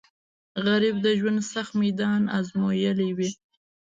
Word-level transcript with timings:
غریب 0.65 0.95
د 1.05 1.07
ژوند 1.19 1.39
سخت 1.53 1.71
میدان 1.83 2.21
ازمویلی 2.39 3.09
وي 3.17 3.31